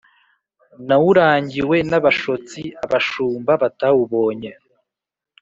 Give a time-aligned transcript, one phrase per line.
[0.87, 4.51] nawurangiwe n'abashotsi, abashumba batawubonye.